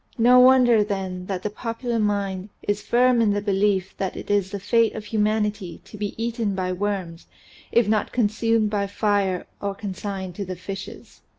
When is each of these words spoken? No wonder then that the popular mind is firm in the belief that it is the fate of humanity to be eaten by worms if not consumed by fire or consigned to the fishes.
No 0.17 0.39
wonder 0.39 0.83
then 0.83 1.27
that 1.27 1.43
the 1.43 1.51
popular 1.51 1.99
mind 1.99 2.49
is 2.63 2.81
firm 2.81 3.21
in 3.21 3.29
the 3.33 3.39
belief 3.39 3.95
that 3.97 4.17
it 4.17 4.31
is 4.31 4.49
the 4.49 4.59
fate 4.59 4.95
of 4.95 5.05
humanity 5.05 5.79
to 5.85 5.95
be 5.95 6.15
eaten 6.17 6.55
by 6.55 6.71
worms 6.73 7.27
if 7.71 7.87
not 7.87 8.11
consumed 8.11 8.71
by 8.71 8.87
fire 8.87 9.45
or 9.61 9.75
consigned 9.75 10.33
to 10.37 10.43
the 10.43 10.55
fishes. 10.55 11.21